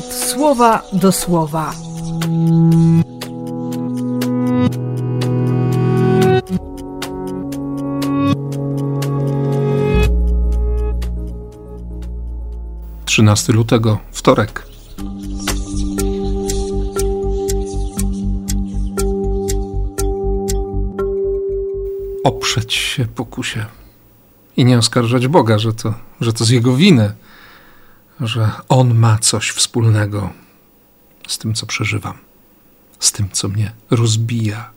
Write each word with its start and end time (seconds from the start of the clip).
słowa 0.00 0.82
do 0.92 1.12
słowa. 1.12 1.74
Trzynasty 13.04 13.52
lutego, 13.52 13.98
wtorek. 14.12 14.66
Oprzeć 22.24 22.74
się 22.74 23.06
pokusie 23.06 23.66
i 24.56 24.64
nie 24.64 24.78
oskarżać 24.78 25.28
Boga, 25.28 25.58
że 25.58 25.72
to, 25.72 25.94
że 26.20 26.32
to 26.32 26.44
z 26.44 26.50
jego 26.50 26.76
winy, 26.76 27.12
że 28.22 28.50
on 28.68 28.94
ma 28.94 29.18
coś 29.18 29.50
wspólnego 29.50 30.30
z 31.26 31.38
tym, 31.38 31.54
co 31.54 31.66
przeżywam, 31.66 32.18
z 32.98 33.12
tym, 33.12 33.28
co 33.32 33.48
mnie 33.48 33.72
rozbija, 33.90 34.70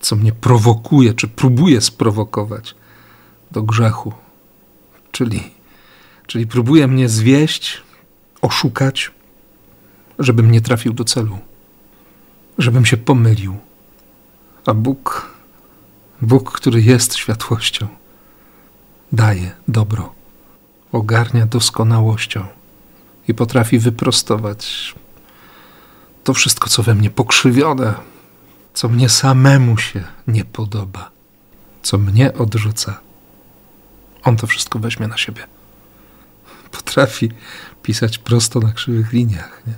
co 0.00 0.16
mnie 0.16 0.32
prowokuje, 0.32 1.14
czy 1.14 1.28
próbuje 1.28 1.80
sprowokować 1.80 2.74
do 3.50 3.62
grzechu, 3.62 4.12
czyli, 5.12 5.50
czyli 6.26 6.46
próbuje 6.46 6.86
mnie 6.86 7.08
zwieść, 7.08 7.82
oszukać, 8.42 9.10
żebym 10.18 10.50
nie 10.50 10.60
trafił 10.60 10.92
do 10.92 11.04
celu, 11.04 11.38
żebym 12.58 12.86
się 12.86 12.96
pomylił. 12.96 13.56
A 14.66 14.74
Bóg, 14.74 15.30
Bóg, 16.22 16.52
który 16.52 16.82
jest 16.82 17.16
światłością, 17.16 17.88
daje 19.12 19.50
dobro, 19.68 20.14
ogarnia 20.92 21.46
doskonałością 21.46 22.57
i 23.28 23.34
potrafi 23.34 23.78
wyprostować 23.78 24.94
to 26.24 26.34
wszystko, 26.34 26.68
co 26.68 26.82
we 26.82 26.94
mnie 26.94 27.10
pokrzywione, 27.10 27.94
co 28.74 28.88
mnie 28.88 29.08
samemu 29.08 29.78
się 29.78 30.04
nie 30.26 30.44
podoba, 30.44 31.10
co 31.82 31.98
mnie 31.98 32.32
odrzuca. 32.32 33.00
On 34.22 34.36
to 34.36 34.46
wszystko 34.46 34.78
weźmie 34.78 35.08
na 35.08 35.16
siebie. 35.16 35.46
Potrafi 36.70 37.30
pisać 37.82 38.18
prosto 38.18 38.60
na 38.60 38.72
krzywych 38.72 39.12
liniach, 39.12 39.62
nie? 39.66 39.74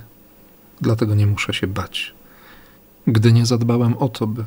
Dlatego 0.81 1.15
nie 1.15 1.27
muszę 1.27 1.53
się 1.53 1.67
bać. 1.67 2.13
Gdy 3.07 3.33
nie 3.33 3.45
zadbałem 3.45 3.97
o 3.97 4.09
to, 4.09 4.27
by, 4.27 4.45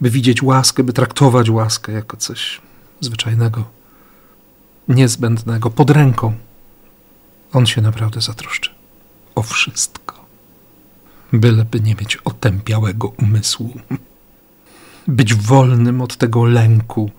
by 0.00 0.10
widzieć 0.10 0.42
łaskę, 0.42 0.84
by 0.84 0.92
traktować 0.92 1.50
łaskę 1.50 1.92
jako 1.92 2.16
coś 2.16 2.60
zwyczajnego, 3.00 3.64
niezbędnego, 4.88 5.70
pod 5.70 5.90
ręką, 5.90 6.34
on 7.52 7.66
się 7.66 7.80
naprawdę 7.80 8.20
zatroszczy 8.20 8.70
o 9.34 9.42
wszystko. 9.42 10.24
Byleby 11.32 11.80
nie 11.80 11.94
mieć 11.94 12.16
otępiałego 12.16 13.08
umysłu, 13.08 13.80
być 15.06 15.34
wolnym 15.34 16.00
od 16.00 16.16
tego 16.16 16.44
lęku, 16.44 17.10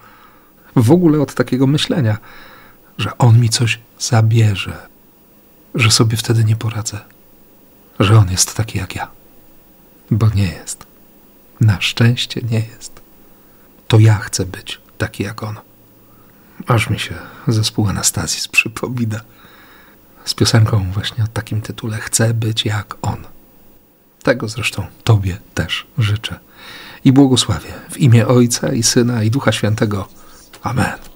w 0.75 0.91
ogóle 0.91 1.21
od 1.21 1.33
takiego 1.33 1.67
myślenia, 1.67 2.17
że 2.97 3.17
on 3.17 3.39
mi 3.39 3.49
coś 3.49 3.79
zabierze, 3.99 4.87
że 5.75 5.91
sobie 5.91 6.17
wtedy 6.17 6.43
nie 6.43 6.55
poradzę, 6.55 6.99
że 7.99 8.17
on 8.17 8.31
jest 8.31 8.55
taki 8.55 8.77
jak 8.77 8.95
ja. 8.95 9.07
Bo 10.11 10.29
nie 10.29 10.47
jest. 10.47 10.85
Na 11.61 11.81
szczęście 11.81 12.41
nie 12.51 12.59
jest. 12.59 13.01
To 13.87 13.99
ja 13.99 14.15
chcę 14.15 14.45
być 14.45 14.81
taki 14.97 15.23
jak 15.23 15.43
on. 15.43 15.55
Aż 16.67 16.89
mi 16.89 16.99
się 16.99 17.15
zespół 17.47 17.87
Anastazji 17.87 18.49
przypomina. 18.51 19.19
Z 20.25 20.33
piosenką 20.33 20.91
właśnie 20.91 21.23
o 21.23 21.27
takim 21.27 21.61
tytule 21.61 21.97
Chcę 21.97 22.33
być 22.33 22.65
jak 22.65 22.95
on. 23.01 23.17
Tego 24.23 24.47
zresztą 24.47 24.85
Tobie 25.03 25.37
też 25.53 25.87
życzę. 25.97 26.39
I 27.05 27.11
błogosławię 27.11 27.73
w 27.91 27.97
imię 27.97 28.27
Ojca 28.27 28.73
i 28.73 28.83
Syna 28.83 29.23
i 29.23 29.31
Ducha 29.31 29.51
Świętego. 29.51 30.07
Amen. 30.63 31.10